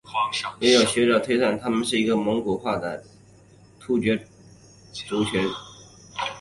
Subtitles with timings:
[0.61, 3.03] 也有学者推测他们是一个蒙古化的
[3.79, 4.17] 突厥
[4.91, 5.47] 族群。